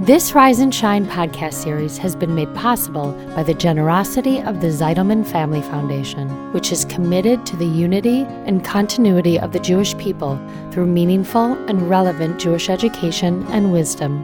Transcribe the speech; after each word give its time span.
This 0.00 0.34
Rise 0.34 0.58
and 0.58 0.74
Shine 0.74 1.06
podcast 1.06 1.54
series 1.54 1.96
has 1.96 2.14
been 2.14 2.34
made 2.34 2.54
possible 2.54 3.12
by 3.34 3.42
the 3.42 3.54
generosity 3.54 4.42
of 4.42 4.60
the 4.60 4.66
Zeidelman 4.66 5.26
Family 5.26 5.62
Foundation, 5.62 6.28
which 6.52 6.70
is 6.70 6.84
committed 6.84 7.46
to 7.46 7.56
the 7.56 7.64
unity 7.64 8.24
and 8.44 8.62
continuity 8.62 9.40
of 9.40 9.52
the 9.52 9.58
Jewish 9.58 9.96
people 9.96 10.38
through 10.70 10.84
meaningful 10.84 11.54
and 11.66 11.88
relevant 11.88 12.38
Jewish 12.38 12.68
education 12.68 13.46
and 13.48 13.72
wisdom. 13.72 14.22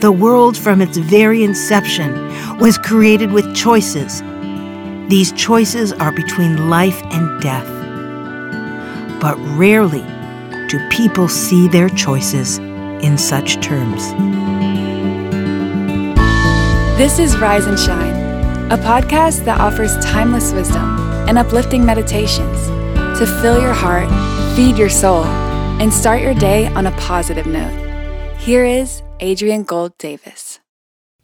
The 0.00 0.12
world, 0.12 0.54
from 0.54 0.82
its 0.82 0.98
very 0.98 1.42
inception, 1.44 2.12
was 2.58 2.76
created 2.76 3.32
with 3.32 3.56
choices. 3.56 4.20
These 5.08 5.32
choices 5.32 5.94
are 5.94 6.12
between 6.12 6.68
life 6.68 7.02
and 7.04 7.40
death. 7.40 7.66
But 9.22 9.38
rarely 9.56 10.04
do 10.72 10.88
people 10.88 11.28
see 11.28 11.68
their 11.68 11.90
choices 11.90 12.56
in 13.04 13.18
such 13.18 13.60
terms? 13.60 14.10
This 16.96 17.18
is 17.18 17.36
Rise 17.36 17.66
and 17.66 17.78
Shine, 17.78 18.72
a 18.72 18.78
podcast 18.78 19.44
that 19.44 19.60
offers 19.60 20.02
timeless 20.02 20.50
wisdom 20.50 20.98
and 21.28 21.36
uplifting 21.36 21.84
meditations 21.84 22.68
to 23.18 23.26
fill 23.42 23.60
your 23.60 23.74
heart, 23.74 24.08
feed 24.56 24.78
your 24.78 24.88
soul, 24.88 25.24
and 25.78 25.92
start 25.92 26.22
your 26.22 26.32
day 26.32 26.68
on 26.68 26.86
a 26.86 26.92
positive 26.92 27.44
note. 27.44 28.38
Here 28.38 28.64
is 28.64 29.02
Adrian 29.20 29.64
Gold 29.64 29.98
Davis. 29.98 30.58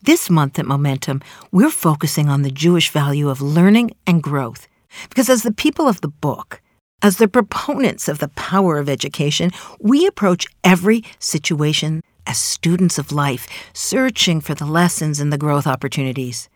This 0.03 0.29
month 0.29 0.59
at 0.59 0.67
Momentum, 0.67 1.23
we're 1.53 1.71
focusing 1.71 2.29
on 2.29 2.43
the 2.43 2.51
Jewish 2.51 2.91
value 2.91 3.31
of 3.31 3.41
learning 3.41 3.93
and 4.07 4.23
growth. 4.23 4.69
Because 5.09 5.31
as 5.31 5.43
the 5.43 5.55
people 5.55 5.89
of 5.89 6.03
the 6.03 6.09
book, 6.09 6.61
as 7.03 7.17
the 7.17 7.29
proponents 7.29 8.09
of 8.09 8.19
the 8.19 8.29
power 8.29 8.79
of 8.79 8.89
education, 8.89 9.51
we 9.81 10.07
approach 10.07 10.47
every 10.65 11.05
situation 11.19 12.03
as 12.27 12.39
students 12.39 12.99
of 12.99 13.13
life, 13.13 13.47
searching 13.73 14.41
for 14.41 14.55
the 14.55 14.67
lessons 14.67 15.21
and 15.21 15.33
the 15.33 15.39
growth 15.39 15.67
opportunities. 15.67 16.49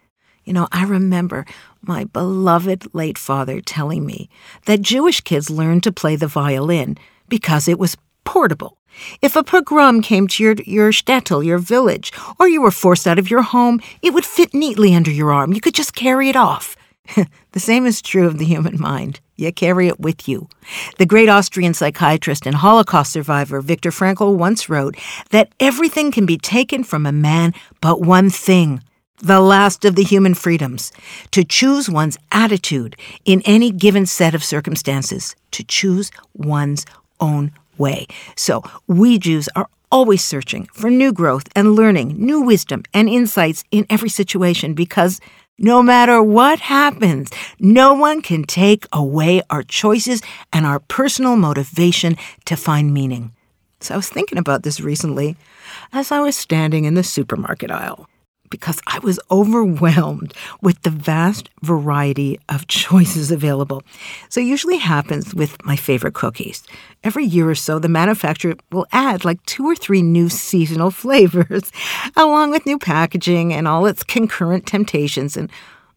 You 0.44 0.52
know, 0.52 0.68
I 0.72 0.84
remember 0.84 1.46
my 1.80 2.04
beloved 2.04 2.92
late 2.94 3.16
father 3.16 3.60
telling 3.60 4.04
me 4.04 4.28
that 4.66 4.82
Jewish 4.82 5.20
kids 5.20 5.48
learned 5.48 5.84
to 5.84 5.92
play 5.92 6.16
the 6.16 6.26
violin 6.26 6.98
because 7.28 7.68
it 7.68 7.78
was 7.78 7.96
portable. 8.24 8.76
If 9.22 9.36
a 9.36 9.44
pogrom 9.44 10.02
came 10.02 10.26
to 10.28 10.42
your, 10.42 10.54
your 10.66 10.90
shtetl, 10.90 11.44
your 11.44 11.58
village, 11.58 12.12
or 12.38 12.48
you 12.48 12.60
were 12.60 12.70
forced 12.70 13.06
out 13.06 13.18
of 13.18 13.30
your 13.30 13.42
home, 13.42 13.80
it 14.02 14.12
would 14.12 14.24
fit 14.24 14.52
neatly 14.52 14.94
under 14.94 15.10
your 15.10 15.32
arm. 15.32 15.52
You 15.52 15.60
could 15.60 15.74
just 15.74 15.94
carry 15.94 16.28
it 16.28 16.36
off. 16.36 16.76
The 17.52 17.60
same 17.60 17.86
is 17.86 18.00
true 18.00 18.26
of 18.26 18.38
the 18.38 18.44
human 18.44 18.80
mind. 18.80 19.20
You 19.36 19.52
carry 19.52 19.88
it 19.88 20.00
with 20.00 20.28
you. 20.28 20.48
The 20.98 21.06
great 21.06 21.28
Austrian 21.28 21.74
psychiatrist 21.74 22.46
and 22.46 22.54
Holocaust 22.54 23.12
survivor 23.12 23.60
Viktor 23.60 23.90
Frankl 23.90 24.36
once 24.36 24.68
wrote 24.68 24.96
that 25.30 25.52
everything 25.58 26.12
can 26.12 26.26
be 26.26 26.38
taken 26.38 26.84
from 26.84 27.06
a 27.06 27.12
man 27.12 27.54
but 27.80 28.00
one 28.00 28.30
thing 28.30 28.82
the 29.18 29.40
last 29.40 29.84
of 29.84 29.94
the 29.94 30.02
human 30.02 30.34
freedoms 30.34 30.90
to 31.30 31.44
choose 31.44 31.88
one's 31.88 32.18
attitude 32.32 32.96
in 33.24 33.40
any 33.44 33.70
given 33.70 34.04
set 34.04 34.34
of 34.34 34.42
circumstances, 34.42 35.36
to 35.52 35.62
choose 35.62 36.10
one's 36.34 36.84
own 37.20 37.52
way. 37.78 38.06
So, 38.36 38.64
we 38.88 39.18
Jews 39.18 39.48
are 39.54 39.68
always 39.92 40.24
searching 40.24 40.66
for 40.72 40.90
new 40.90 41.12
growth 41.12 41.48
and 41.54 41.76
learning, 41.76 42.16
new 42.18 42.40
wisdom 42.40 42.82
and 42.92 43.08
insights 43.08 43.62
in 43.70 43.86
every 43.88 44.08
situation 44.08 44.74
because 44.74 45.20
no 45.58 45.82
matter 45.82 46.22
what 46.22 46.60
happens, 46.60 47.30
no 47.58 47.94
one 47.94 48.22
can 48.22 48.44
take 48.44 48.86
away 48.92 49.42
our 49.50 49.62
choices 49.62 50.22
and 50.52 50.66
our 50.66 50.80
personal 50.80 51.36
motivation 51.36 52.16
to 52.46 52.56
find 52.56 52.92
meaning. 52.92 53.32
So 53.80 53.94
I 53.94 53.96
was 53.96 54.08
thinking 54.08 54.38
about 54.38 54.62
this 54.62 54.80
recently 54.80 55.36
as 55.92 56.12
I 56.12 56.20
was 56.20 56.36
standing 56.36 56.84
in 56.84 56.94
the 56.94 57.02
supermarket 57.02 57.70
aisle 57.70 58.08
because 58.52 58.80
I 58.86 59.00
was 59.00 59.18
overwhelmed 59.30 60.34
with 60.60 60.82
the 60.82 60.90
vast 60.90 61.48
variety 61.62 62.38
of 62.48 62.66
choices 62.82 63.32
available. 63.32 63.82
So 64.28 64.40
it 64.40 64.44
usually 64.44 64.76
happens 64.76 65.34
with 65.34 65.56
my 65.64 65.74
favorite 65.74 66.14
cookies. 66.14 66.62
Every 67.02 67.24
year 67.24 67.48
or 67.48 67.56
so, 67.56 67.80
the 67.80 67.88
manufacturer 67.88 68.54
will 68.70 68.86
add 68.92 69.24
like 69.24 69.44
two 69.46 69.64
or 69.64 69.74
three 69.74 70.02
new 70.02 70.28
seasonal 70.28 70.90
flavors, 71.02 71.72
along 72.14 72.50
with 72.52 72.66
new 72.66 72.78
packaging 72.78 73.52
and 73.52 73.66
all 73.66 73.86
its 73.86 74.04
concurrent 74.04 74.66
temptations. 74.66 75.36
And 75.36 75.50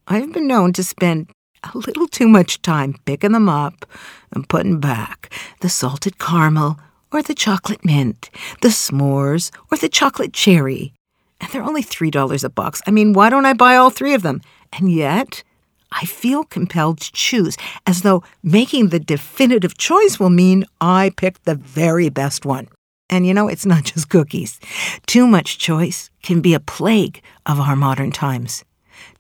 I've 0.07 0.34
been 0.34 0.47
known 0.47 0.72
to 0.74 0.84
spend 0.84 1.30
a 1.62 1.78
little 1.78 2.07
too 2.07 2.28
much 2.28 2.62
time 2.62 2.96
picking 3.06 3.34
them 3.34 3.50
up 3.50 3.85
and 4.31 4.47
putting 4.47 4.80
back 4.80 5.34
the 5.59 5.69
salted 5.69 6.19
caramel 6.19 6.80
or 7.12 7.22
the 7.22 7.35
chocolate 7.35 7.84
mint, 7.84 8.30
the 8.62 8.69
s'mores 8.69 9.51
or 9.72 9.78
the 9.78 9.90
chocolate 9.90 10.31
cherry, 10.31 10.94
and 11.40 11.51
they're 11.51 11.63
only 11.63 11.84
$3 11.84 12.44
a 12.44 12.50
box. 12.50 12.81
I 12.88 12.91
mean, 12.91 13.13
why 13.13 13.29
don't 13.29 13.46
I 13.46 13.53
buy 13.53 13.75
all 13.75 13.90
three 13.90 14.13
of 14.13 14.22
them? 14.22 14.41
And 14.73 14.91
yet, 14.91 15.44
I 15.91 16.06
feel 16.06 16.44
compelled 16.44 17.00
to 17.01 17.12
choose, 17.13 17.57
as 17.85 18.01
though 18.01 18.23
making 18.44 18.90
the 18.90 19.00
definitive 19.00 19.78
choice 19.78 20.19
will 20.19 20.29
mean 20.29 20.66
I 20.81 21.12
picked 21.16 21.45
the 21.45 21.56
very 21.56 22.09
best 22.09 22.45
one. 22.45 22.68
And 23.09 23.25
you 23.25 23.34
know, 23.34 23.47
it's 23.47 23.66
not 23.66 23.84
just 23.94 24.09
cookies. 24.09 24.59
Too 25.06 25.28
much 25.28 25.57
choice 25.57 26.09
can 26.24 26.41
be 26.41 26.53
a 26.53 26.59
plague 26.59 27.22
of 27.45 27.59
our 27.59 27.75
modern 27.75 28.12
times. 28.12 28.63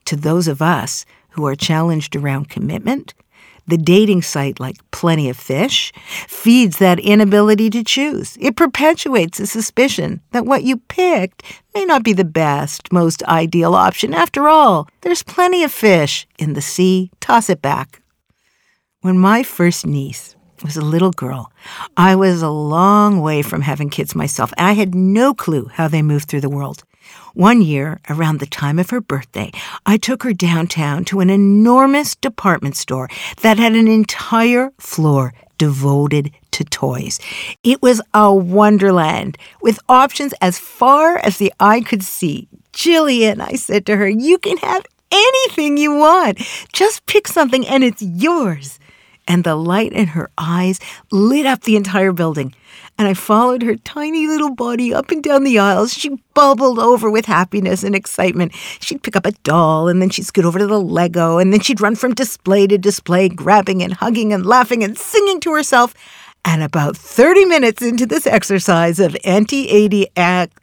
To 0.05 0.15
those 0.15 0.47
of 0.47 0.61
us 0.61 1.05
who 1.29 1.45
are 1.45 1.55
challenged 1.55 2.15
around 2.15 2.49
commitment, 2.49 3.13
the 3.67 3.77
dating 3.77 4.21
site, 4.21 4.59
like 4.59 4.77
Plenty 4.91 5.29
of 5.29 5.37
Fish, 5.37 5.91
feeds 6.27 6.77
that 6.77 6.99
inability 6.99 7.69
to 7.71 7.83
choose. 7.83 8.37
It 8.39 8.55
perpetuates 8.55 9.37
the 9.37 9.47
suspicion 9.47 10.21
that 10.31 10.45
what 10.45 10.63
you 10.63 10.77
picked 10.77 11.43
may 11.73 11.85
not 11.85 12.03
be 12.03 12.13
the 12.13 12.25
best, 12.25 12.91
most 12.91 13.23
ideal 13.23 13.75
option. 13.75 14.13
After 14.13 14.47
all, 14.47 14.87
there's 15.01 15.23
plenty 15.23 15.63
of 15.63 15.71
fish 15.71 16.27
in 16.37 16.53
the 16.53 16.61
sea. 16.61 17.11
Toss 17.19 17.49
it 17.49 17.61
back. 17.61 18.01
When 19.01 19.19
my 19.19 19.43
first 19.43 19.85
niece 19.85 20.35
was 20.63 20.77
a 20.77 20.81
little 20.81 21.11
girl, 21.11 21.51
I 21.97 22.15
was 22.15 22.41
a 22.41 22.49
long 22.49 23.21
way 23.21 23.41
from 23.41 23.61
having 23.61 23.89
kids 23.89 24.15
myself. 24.15 24.53
And 24.57 24.67
I 24.67 24.73
had 24.73 24.95
no 24.95 25.33
clue 25.33 25.69
how 25.73 25.87
they 25.87 26.01
moved 26.01 26.27
through 26.27 26.41
the 26.41 26.49
world. 26.49 26.83
One 27.33 27.61
year, 27.61 27.99
around 28.09 28.39
the 28.39 28.45
time 28.45 28.79
of 28.79 28.89
her 28.91 29.01
birthday, 29.01 29.51
I 29.85 29.97
took 29.97 30.23
her 30.23 30.33
downtown 30.33 31.03
to 31.05 31.19
an 31.19 31.29
enormous 31.29 32.15
department 32.15 32.75
store 32.75 33.09
that 33.41 33.57
had 33.57 33.73
an 33.73 33.87
entire 33.87 34.71
floor 34.77 35.33
devoted 35.57 36.31
to 36.51 36.63
toys. 36.63 37.19
It 37.63 37.81
was 37.81 38.01
a 38.13 38.33
wonderland 38.33 39.37
with 39.61 39.79
options 39.89 40.33
as 40.41 40.57
far 40.59 41.17
as 41.17 41.37
the 41.37 41.53
eye 41.59 41.81
could 41.81 42.03
see. 42.03 42.47
Jillian, 42.73 43.39
I 43.41 43.55
said 43.55 43.85
to 43.85 43.97
her, 43.97 44.07
you 44.07 44.37
can 44.37 44.57
have 44.57 44.85
anything 45.11 45.77
you 45.77 45.95
want. 45.95 46.39
Just 46.73 47.05
pick 47.05 47.27
something 47.27 47.67
and 47.67 47.83
it's 47.83 48.01
yours. 48.01 48.79
And 49.27 49.43
the 49.43 49.55
light 49.55 49.91
in 49.91 50.07
her 50.07 50.29
eyes 50.37 50.79
lit 51.11 51.45
up 51.45 51.61
the 51.61 51.75
entire 51.75 52.11
building 52.11 52.53
and 52.97 53.07
I 53.07 53.13
followed 53.13 53.61
her 53.63 53.75
tiny 53.75 54.27
little 54.27 54.53
body 54.53 54.93
up 54.93 55.11
and 55.11 55.21
down 55.21 55.43
the 55.43 55.59
aisles. 55.59 55.93
She 55.93 56.17
bubbled 56.33 56.79
over 56.79 57.09
with 57.09 57.25
happiness 57.25 57.83
and 57.83 57.93
excitement. 57.93 58.53
She'd 58.79 59.03
pick 59.03 59.15
up 59.15 59.25
a 59.25 59.33
doll, 59.43 59.89
and 59.89 60.01
then 60.01 60.09
she'd 60.09 60.25
scoot 60.25 60.45
over 60.45 60.59
to 60.59 60.67
the 60.67 60.79
Lego, 60.79 61.37
and 61.37 61.51
then 61.51 61.59
she'd 61.59 61.81
run 61.81 61.95
from 61.95 62.13
display 62.13 62.67
to 62.67 62.77
display, 62.77 63.27
grabbing 63.27 63.83
and 63.83 63.93
hugging 63.93 64.31
and 64.31 64.45
laughing 64.45 64.83
and 64.83 64.97
singing 64.97 65.41
to 65.41 65.53
herself. 65.53 65.93
And 66.45 66.63
about 66.63 66.95
30 66.95 67.45
minutes 67.45 67.81
into 67.81 68.05
this 68.05 68.27
exercise 68.27 68.99
of 68.99 69.17
Auntie 69.25 69.85
Adi 69.85 70.07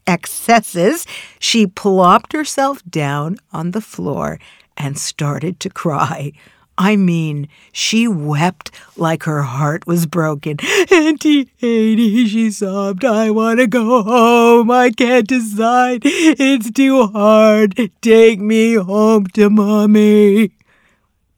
excesses, 0.06 1.06
she 1.38 1.66
plopped 1.66 2.32
herself 2.32 2.82
down 2.88 3.36
on 3.52 3.72
the 3.72 3.80
floor 3.80 4.38
and 4.76 4.96
started 4.96 5.60
to 5.60 5.68
cry. 5.68 6.32
I 6.78 6.96
mean, 6.96 7.48
she 7.72 8.08
wept 8.08 8.70
like 8.96 9.24
her 9.24 9.42
heart 9.42 9.86
was 9.86 10.06
broken. 10.06 10.56
Auntie 10.90 11.50
Adi, 11.62 12.26
she 12.26 12.50
sobbed, 12.50 13.04
I 13.04 13.30
want 13.30 13.60
to 13.60 13.66
go 13.66 14.02
home. 14.02 14.70
I 14.70 14.90
can't 14.90 15.28
decide. 15.28 16.02
It's 16.04 16.70
too 16.70 17.06
hard. 17.08 17.90
Take 18.00 18.40
me 18.40 18.74
home 18.74 19.26
to 19.28 19.50
mommy. 19.50 20.52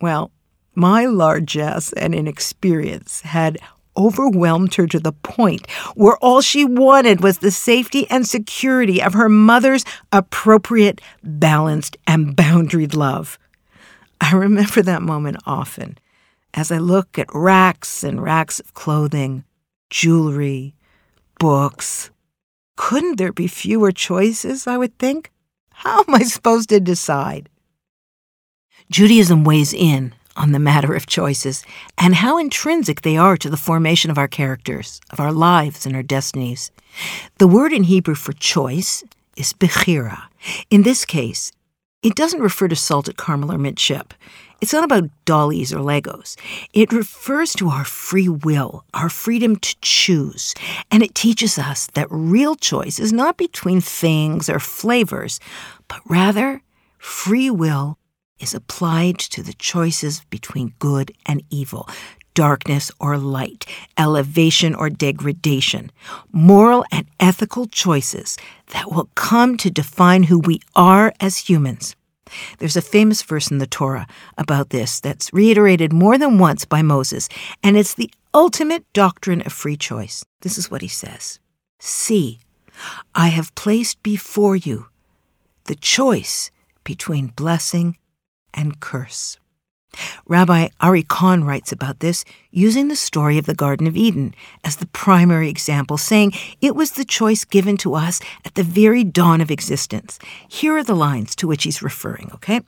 Well, 0.01 0.31
my 0.75 1.07
largesse 1.07 1.93
and 1.95 2.15
inexperience 2.15 3.23
had 3.23 3.59
overwhelmed 3.97 4.75
her 4.75 4.87
to 4.89 4.99
the 4.99 5.13
point 5.13 5.71
where 5.95 6.17
all 6.17 6.41
she 6.41 6.65
wanted 6.65 7.23
was 7.23 7.39
the 7.39 7.51
safety 7.51 8.09
and 8.11 8.27
security 8.27 9.03
of 9.03 9.15
her 9.15 9.29
mother's 9.29 9.85
appropriate, 10.13 11.01
balanced, 11.23 11.97
and 12.07 12.37
boundaried 12.37 12.95
love. 12.95 13.39
I 14.21 14.35
remember 14.35 14.83
that 14.83 15.03
moment 15.03 15.37
often 15.47 15.99
as 16.55 16.71
I 16.71 16.79
look 16.79 17.19
at 17.19 17.27
racks 17.35 18.05
and 18.05 18.23
racks 18.23 18.61
of 18.61 18.75
clothing, 18.75 19.45
jewelry, 19.91 20.75
books. 21.39 22.11
Couldn't 22.77 23.19
there 23.19 23.33
be 23.33 23.47
fewer 23.47 23.93
choices, 23.93 24.67
I 24.67 24.79
would 24.79 24.99
think? 24.99 25.31
How 25.73 26.05
am 26.07 26.15
I 26.15 26.23
supposed 26.23 26.69
to 26.71 26.81
decide? 26.81 27.49
Judaism 28.91 29.45
weighs 29.45 29.73
in 29.73 30.15
on 30.37 30.53
the 30.53 30.59
matter 30.59 30.95
of 30.95 31.07
choices 31.07 31.65
and 31.99 32.15
how 32.15 32.39
intrinsic 32.39 33.03
they 33.03 33.17
are 33.17 33.37
to 33.37 33.51
the 33.51 33.57
formation 33.57 34.11
of 34.11 34.19
our 34.19 34.29
characters, 34.29 35.01
of 35.11 35.21
our 35.21 35.33
lives, 35.33 35.87
and 35.87 35.95
our 35.95 36.03
destinies. 36.03 36.71
The 37.39 37.49
word 37.49 37.73
in 37.73 37.85
Hebrew 37.85 38.15
for 38.15 38.33
choice 38.33 39.05
is 39.37 39.53
bechira. 39.53 40.23
In 40.71 40.83
this 40.83 41.05
case, 41.05 41.53
it 42.05 42.15
doesn't 42.15 42.41
refer 42.41 42.69
to 42.69 42.77
salted 42.77 43.17
caramel 43.17 43.51
or 43.51 43.59
mint 43.59 43.79
chip. 43.79 44.15
It's 44.61 44.73
not 44.73 44.85
about 44.85 45.11
dollies 45.25 45.73
or 45.73 45.79
Legos. 45.79 46.37
It 46.73 46.93
refers 46.93 47.55
to 47.55 47.69
our 47.71 47.85
free 47.85 48.29
will, 48.29 48.85
our 48.95 49.09
freedom 49.09 49.57
to 49.57 49.77
choose. 49.81 50.55
And 50.91 51.03
it 51.03 51.15
teaches 51.15 51.59
us 51.59 51.89
that 51.95 52.07
real 52.11 52.55
choice 52.55 52.99
is 52.99 53.13
not 53.13 53.37
between 53.37 53.81
things 53.81 54.49
or 54.49 54.61
flavors, 54.61 55.41
but 55.89 56.01
rather 56.09 56.63
free 56.99 57.51
will 57.51 57.99
is 58.39 58.55
applied 58.55 59.19
to 59.19 59.43
the 59.43 59.55
choices 59.55 60.25
between 60.31 60.75
good 60.79 61.13
and 61.27 61.43
evil, 61.51 61.89
darkness 62.35 62.91
or 63.01 63.17
light, 63.17 63.67
elevation 63.97 64.75
or 64.75 64.91
degradation, 64.91 65.91
moral 66.33 66.85
and 66.93 67.07
ethical 67.21 67.67
choices 67.67 68.37
that 68.73 68.91
will 68.91 69.09
come 69.15 69.57
to 69.57 69.71
define 69.71 70.25
who 70.25 70.39
we 70.39 70.61
are 70.77 71.13
as 71.21 71.49
humans. 71.49 71.97
There's 72.59 72.77
a 72.77 72.83
famous 72.83 73.23
verse 73.23 73.51
in 73.51 73.59
the 73.59 73.67
Torah 73.67 74.07
about 74.39 74.71
this 74.71 75.01
that's 75.01 75.33
reiterated 75.33 75.93
more 75.93 76.19
than 76.19 76.39
once 76.39 76.65
by 76.65 76.83
Moses, 76.83 77.29
and 77.63 77.77
it's 77.77 77.95
the 77.95 78.11
ultimate 78.33 78.85
doctrine 78.93 79.43
of 79.43 79.53
free 79.53 79.77
choice. 79.77 80.25
This 80.41 80.59
is 80.59 80.71
what 80.71 80.83
he 80.83 80.89
says 80.89 81.39
See, 81.79 82.41
I 83.15 83.29
have 83.29 83.55
placed 83.55 84.03
before 84.03 84.57
you 84.57 84.87
the 85.65 85.75
choice 85.75 86.51
between 86.83 87.29
blessing 87.29 87.97
and 88.53 88.81
curse. 88.81 89.39
Rabbi 90.27 90.69
Ari 90.81 91.03
Kahn 91.05 91.45
writes 91.45 91.73
about 91.73 92.01
this 92.01 92.25
using 92.51 92.89
the 92.89 92.97
story 92.97 93.39
of 93.39 93.47
the 93.47 93.55
Garden 93.55 93.87
of 93.87 93.97
Eden 93.97 94.35
as 94.65 94.77
the 94.77 94.87
primary 94.87 95.49
example, 95.49 95.97
saying 95.97 96.33
it 96.61 96.75
was 96.75 96.93
the 96.93 97.05
choice 97.05 97.45
given 97.45 97.77
to 97.79 97.95
us 97.95 98.21
at 98.45 98.55
the 98.55 98.63
very 98.63 99.05
dawn 99.05 99.41
of 99.41 99.51
existence. 99.51 100.19
Here 100.49 100.77
are 100.77 100.85
the 100.85 100.95
lines 100.95 101.35
to 101.37 101.47
which 101.47 101.65
he's 101.65 101.83
referring, 101.83 102.31
okay? 102.35 102.61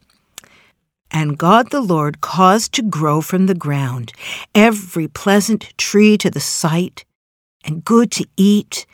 And 1.10 1.38
God 1.38 1.70
the 1.70 1.80
Lord 1.80 2.20
caused 2.20 2.72
to 2.74 2.82
grow 2.82 3.20
from 3.20 3.46
the 3.46 3.54
ground 3.54 4.12
every 4.54 5.08
pleasant 5.08 5.72
tree 5.78 6.18
to 6.18 6.30
the 6.30 6.40
sight, 6.40 7.04
and 7.64 7.84
good 7.84 8.10
to 8.12 8.26
eat, 8.36 8.86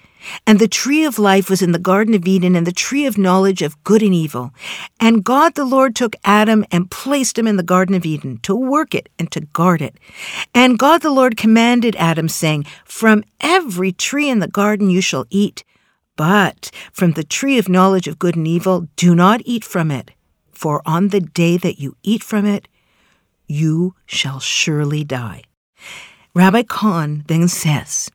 and 0.46 0.58
the 0.58 0.68
tree 0.68 1.04
of 1.04 1.18
life 1.18 1.50
was 1.50 1.62
in 1.62 1.72
the 1.72 1.78
Garden 1.78 2.14
of 2.14 2.26
Eden, 2.26 2.54
and 2.54 2.66
the 2.66 2.72
tree 2.72 3.06
of 3.06 3.18
knowledge 3.18 3.62
of 3.62 3.82
good 3.84 4.02
and 4.02 4.14
evil. 4.14 4.52
And 5.00 5.24
God 5.24 5.54
the 5.54 5.64
Lord 5.64 5.94
took 5.94 6.16
Adam 6.24 6.64
and 6.70 6.90
placed 6.90 7.38
him 7.38 7.46
in 7.46 7.56
the 7.56 7.62
Garden 7.62 7.94
of 7.94 8.06
Eden 8.06 8.38
to 8.42 8.54
work 8.54 8.94
it 8.94 9.08
and 9.18 9.30
to 9.32 9.40
guard 9.40 9.82
it. 9.82 9.96
And 10.54 10.78
God 10.78 11.02
the 11.02 11.10
Lord 11.10 11.36
commanded 11.36 11.96
Adam, 11.96 12.28
saying, 12.28 12.66
From 12.84 13.24
every 13.40 13.92
tree 13.92 14.28
in 14.28 14.38
the 14.38 14.48
garden 14.48 14.90
you 14.90 15.00
shall 15.00 15.26
eat, 15.30 15.64
but 16.16 16.70
from 16.92 17.12
the 17.12 17.24
tree 17.24 17.58
of 17.58 17.68
knowledge 17.68 18.06
of 18.06 18.18
good 18.18 18.36
and 18.36 18.46
evil 18.46 18.88
do 18.96 19.14
not 19.14 19.40
eat 19.44 19.64
from 19.64 19.90
it. 19.90 20.10
For 20.52 20.82
on 20.86 21.08
the 21.08 21.20
day 21.20 21.56
that 21.56 21.80
you 21.80 21.96
eat 22.02 22.22
from 22.22 22.46
it, 22.46 22.68
you 23.48 23.94
shall 24.06 24.38
surely 24.40 25.04
die. 25.04 25.42
Rabbi 26.34 26.62
Kahn 26.62 27.24
then 27.26 27.48
says, 27.48 28.10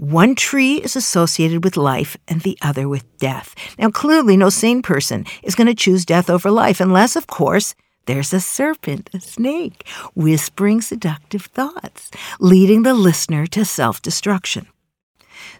one 0.00 0.34
tree 0.34 0.76
is 0.76 0.96
associated 0.96 1.62
with 1.62 1.76
life 1.76 2.16
and 2.26 2.40
the 2.40 2.56
other 2.62 2.88
with 2.88 3.04
death. 3.18 3.54
Now, 3.78 3.90
clearly, 3.90 4.34
no 4.34 4.48
sane 4.48 4.80
person 4.80 5.26
is 5.42 5.54
going 5.54 5.66
to 5.66 5.74
choose 5.74 6.06
death 6.06 6.30
over 6.30 6.50
life, 6.50 6.80
unless, 6.80 7.16
of 7.16 7.26
course, 7.26 7.74
there's 8.06 8.32
a 8.32 8.40
serpent, 8.40 9.10
a 9.12 9.20
snake, 9.20 9.86
whispering 10.14 10.80
seductive 10.80 11.44
thoughts, 11.44 12.10
leading 12.40 12.82
the 12.82 12.94
listener 12.94 13.46
to 13.48 13.62
self 13.66 14.00
destruction. 14.00 14.68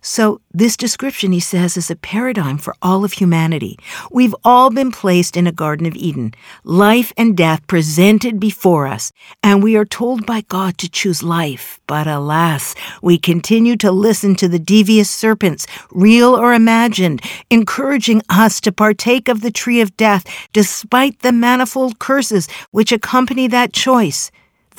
So, 0.03 0.41
this 0.53 0.77
description, 0.77 1.33
he 1.33 1.41
says, 1.41 1.77
is 1.77 1.91
a 1.91 1.97
paradigm 1.97 2.59
for 2.59 2.75
all 2.83 3.05
of 3.05 3.13
humanity. 3.13 3.79
We've 4.11 4.35
all 4.45 4.71
been 4.71 4.91
placed 4.91 5.37
in 5.37 5.47
a 5.47 5.53
Garden 5.53 5.87
of 5.87 5.95
Eden, 5.95 6.35
life 6.65 7.13
and 7.17 7.37
death 7.37 7.67
presented 7.67 8.41
before 8.41 8.87
us, 8.87 9.13
and 9.43 9.63
we 9.63 9.77
are 9.77 9.85
told 9.85 10.27
by 10.27 10.43
God 10.43 10.79
to 10.79 10.89
choose 10.89 11.23
life. 11.23 11.81
But 11.87 12.07
alas, 12.07 12.75
we 13.03 13.19
continue 13.19 13.77
to 13.77 13.93
listen 13.93 14.35
to 14.37 14.49
the 14.49 14.59
devious 14.59 15.11
serpents, 15.11 15.67
real 15.91 16.35
or 16.35 16.55
imagined, 16.55 17.23
encouraging 17.51 18.23
us 18.29 18.61
to 18.63 18.73
partake 18.73 19.29
of 19.29 19.43
the 19.43 19.51
tree 19.51 19.81
of 19.81 19.97
death, 19.97 20.25
despite 20.53 21.21
the 21.21 21.33
manifold 21.33 21.99
curses 21.99 22.49
which 22.71 22.93
accompany 22.93 23.47
that 23.49 23.73
choice. 23.73 24.31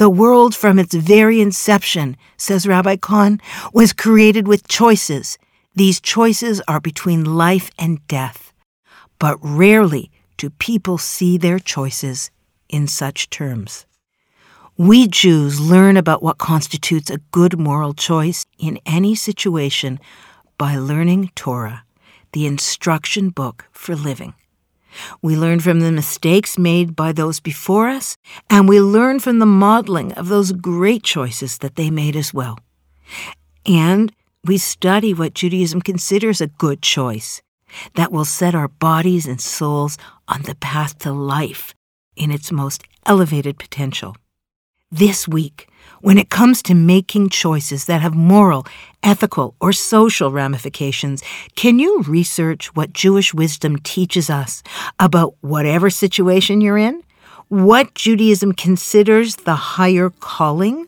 The 0.01 0.09
world 0.09 0.56
from 0.56 0.80
its 0.80 0.95
very 0.95 1.42
inception, 1.42 2.18
says 2.36 2.65
Rabbi 2.65 2.95
Kahn, 2.95 3.39
was 3.71 3.94
created 3.94 4.48
with 4.48 4.68
choices. 4.68 5.38
These 5.75 6.01
choices 6.01 6.59
are 6.68 6.80
between 6.80 7.24
life 7.24 7.69
and 7.77 8.00
death. 8.07 8.51
But 9.19 9.38
rarely 9.44 10.09
do 10.38 10.50
people 10.50 10.98
see 10.98 11.38
their 11.38 11.59
choices 11.59 12.31
in 12.68 12.88
such 12.88 13.30
terms. 13.30 13.86
We 14.75 15.07
Jews 15.07 15.59
learn 15.59 15.98
about 15.98 16.24
what 16.24 16.39
constitutes 16.39 17.12
a 17.12 17.21
good 17.31 17.59
moral 17.59 17.94
choice 17.94 18.47
in 18.57 18.80
any 18.88 19.13
situation 19.13 20.00
by 20.57 20.77
learning 20.77 21.30
Torah, 21.36 21.83
the 22.31 22.47
instruction 22.47 23.30
book 23.30 23.68
for 23.71 23.95
living. 23.95 24.33
We 25.22 25.36
learn 25.36 25.60
from 25.60 25.80
the 25.80 25.92
mistakes 25.92 26.58
made 26.58 26.96
by 26.96 27.12
those 27.12 27.40
before 27.40 27.90
us, 27.90 28.18
and 28.50 28.68
we 28.68 28.82
learn 28.82 29.20
from 29.20 29.40
the 29.40 29.46
modeling 29.46 30.12
of 30.14 30.28
those 30.28 30.52
great 30.52 31.04
choices 31.04 31.58
that 31.60 31.76
they 31.76 31.90
made 31.90 32.16
as 32.16 32.34
well. 32.34 32.60
And 33.66 34.12
we 34.46 34.58
study 34.58 35.14
what 35.14 35.34
Judaism 35.34 35.82
considers 35.82 36.42
a 36.42 36.48
good 36.48 36.82
choice 36.82 37.42
that 37.96 38.12
will 38.12 38.26
set 38.26 38.56
our 38.56 38.68
bodies 38.68 39.28
and 39.28 39.40
souls 39.40 39.98
on 40.28 40.42
the 40.44 40.56
path 40.56 40.98
to 41.00 41.12
life 41.12 41.74
in 42.16 42.32
its 42.32 42.52
most 42.52 42.84
elevated 43.06 43.58
potential. 43.58 44.16
This 44.94 45.26
week, 45.26 45.70
when 46.02 46.18
it 46.18 46.30
comes 46.30 46.62
to 46.64 46.74
making 46.74 47.30
choices 47.30 47.86
that 47.86 48.02
have 48.02 48.14
moral, 48.14 48.66
ethical, 49.02 49.56
or 49.62 49.72
social 49.72 50.34
ramifications, 50.34 51.24
can 51.56 51.80
you 51.80 52.02
research 52.02 52.76
what 52.76 52.92
Jewish 52.92 53.34
wisdom 53.34 53.78
teaches 53.78 54.30
us 54.30 54.62
about 55.00 55.36
whatever 55.40 55.90
situation 55.90 56.60
you're 56.60 56.78
in? 56.78 57.04
What 57.48 57.96
Judaism 57.96 58.52
considers 58.52 59.38
the 59.38 59.56
higher 59.56 60.10
calling? 60.10 60.88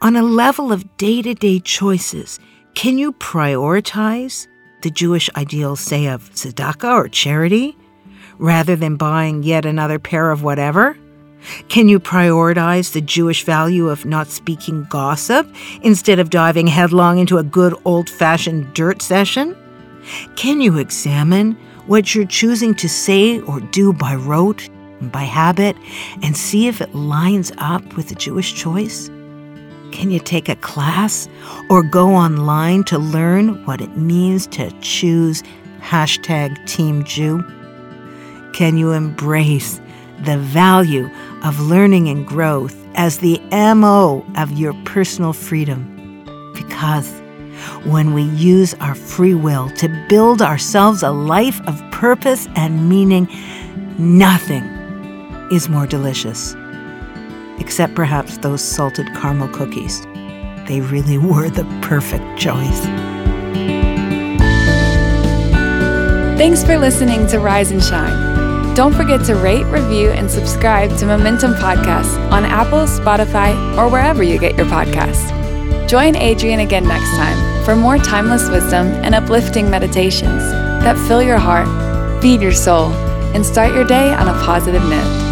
On 0.00 0.16
a 0.16 0.22
level 0.22 0.72
of 0.72 0.96
day 0.96 1.20
to 1.20 1.34
day 1.34 1.60
choices, 1.60 2.40
can 2.74 2.96
you 2.96 3.12
prioritize 3.12 4.46
the 4.80 4.90
Jewish 4.90 5.28
ideals, 5.36 5.80
say, 5.80 6.06
of 6.06 6.30
tzedakah 6.30 6.94
or 6.94 7.08
charity, 7.08 7.76
rather 8.38 8.74
than 8.74 8.96
buying 8.96 9.42
yet 9.42 9.66
another 9.66 9.98
pair 9.98 10.30
of 10.30 10.42
whatever? 10.42 10.96
Can 11.68 11.88
you 11.88 12.00
prioritize 12.00 12.92
the 12.92 13.00
Jewish 13.00 13.44
value 13.44 13.88
of 13.88 14.04
not 14.04 14.28
speaking 14.28 14.86
gossip 14.90 15.46
instead 15.82 16.18
of 16.18 16.30
diving 16.30 16.66
headlong 16.66 17.18
into 17.18 17.38
a 17.38 17.42
good 17.42 17.74
old 17.84 18.10
fashioned 18.10 18.72
dirt 18.74 19.02
session? 19.02 19.56
Can 20.36 20.60
you 20.60 20.78
examine 20.78 21.52
what 21.86 22.14
you're 22.14 22.26
choosing 22.26 22.74
to 22.76 22.88
say 22.88 23.40
or 23.40 23.60
do 23.60 23.92
by 23.92 24.14
rote 24.14 24.68
and 25.00 25.10
by 25.10 25.22
habit 25.22 25.76
and 26.22 26.36
see 26.36 26.68
if 26.68 26.80
it 26.80 26.94
lines 26.94 27.52
up 27.58 27.96
with 27.96 28.08
the 28.08 28.14
Jewish 28.14 28.54
choice? 28.54 29.08
Can 29.92 30.10
you 30.10 30.20
take 30.20 30.48
a 30.48 30.56
class 30.56 31.28
or 31.68 31.82
go 31.82 32.14
online 32.14 32.84
to 32.84 32.98
learn 32.98 33.64
what 33.66 33.80
it 33.80 33.96
means 33.96 34.46
to 34.48 34.70
choose 34.80 35.42
hashtag 35.80 36.64
Team 36.66 37.04
Jew? 37.04 37.42
Can 38.52 38.76
you 38.76 38.92
embrace 38.92 39.80
the 40.24 40.38
value 40.38 41.10
of 41.42 41.60
learning 41.60 42.08
and 42.08 42.26
growth 42.26 42.76
as 42.94 43.18
the 43.18 43.40
MO 43.50 44.24
of 44.36 44.52
your 44.52 44.74
personal 44.84 45.32
freedom. 45.32 45.86
Because 46.54 47.10
when 47.84 48.14
we 48.14 48.22
use 48.22 48.74
our 48.74 48.94
free 48.94 49.34
will 49.34 49.70
to 49.76 49.88
build 50.08 50.42
ourselves 50.42 51.02
a 51.02 51.10
life 51.10 51.60
of 51.66 51.82
purpose 51.90 52.48
and 52.56 52.88
meaning, 52.88 53.28
nothing 53.98 54.64
is 55.50 55.68
more 55.68 55.86
delicious. 55.86 56.54
Except 57.58 57.94
perhaps 57.94 58.38
those 58.38 58.62
salted 58.62 59.06
caramel 59.14 59.48
cookies. 59.48 60.00
They 60.66 60.80
really 60.80 61.18
were 61.18 61.50
the 61.50 61.64
perfect 61.82 62.38
choice. 62.38 62.80
Thanks 66.38 66.64
for 66.64 66.78
listening 66.78 67.26
to 67.28 67.38
Rise 67.38 67.70
and 67.70 67.82
Shine. 67.82 68.39
Don't 68.74 68.94
forget 68.94 69.24
to 69.26 69.34
rate, 69.34 69.64
review, 69.66 70.10
and 70.10 70.30
subscribe 70.30 70.96
to 70.98 71.06
Momentum 71.06 71.54
Podcasts 71.54 72.16
on 72.30 72.44
Apple, 72.44 72.86
Spotify, 72.86 73.76
or 73.76 73.88
wherever 73.90 74.22
you 74.22 74.38
get 74.38 74.56
your 74.56 74.66
podcasts. 74.66 75.36
Join 75.88 76.14
Adrian 76.14 76.60
again 76.60 76.86
next 76.86 77.10
time 77.16 77.64
for 77.64 77.74
more 77.74 77.98
timeless 77.98 78.48
wisdom 78.48 78.86
and 79.04 79.14
uplifting 79.14 79.68
meditations 79.68 80.42
that 80.82 80.96
fill 81.08 81.20
your 81.20 81.36
heart, 81.36 81.68
feed 82.22 82.40
your 82.40 82.52
soul, 82.52 82.92
and 83.34 83.44
start 83.44 83.74
your 83.74 83.84
day 83.84 84.14
on 84.14 84.28
a 84.28 84.32
positive 84.44 84.82
note. 84.84 85.30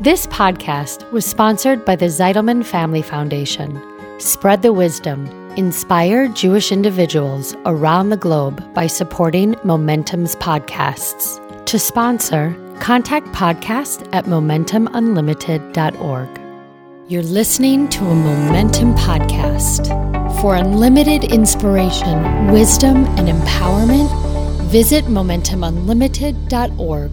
This 0.00 0.26
podcast 0.26 1.10
was 1.12 1.24
sponsored 1.24 1.82
by 1.86 1.96
the 1.96 2.06
Zeidelman 2.06 2.62
Family 2.62 3.00
Foundation. 3.00 3.80
Spread 4.18 4.60
the 4.60 4.72
wisdom. 4.72 5.43
Inspire 5.56 6.28
Jewish 6.28 6.72
individuals 6.72 7.54
around 7.64 8.08
the 8.08 8.16
globe 8.16 8.74
by 8.74 8.88
supporting 8.88 9.54
Momentum's 9.62 10.34
podcasts. 10.36 11.38
To 11.66 11.78
sponsor, 11.78 12.56
contact 12.80 13.28
podcast 13.28 14.08
at 14.12 14.24
momentumunlimited.org. 14.24 16.40
You're 17.06 17.22
listening 17.22 17.88
to 17.90 18.04
a 18.04 18.14
Momentum 18.16 18.96
podcast. 18.96 19.86
For 20.40 20.56
unlimited 20.56 21.22
inspiration, 21.22 22.50
wisdom, 22.50 23.04
and 23.16 23.28
empowerment, 23.28 24.10
visit 24.64 25.04
momentumunlimited.org. 25.04 27.10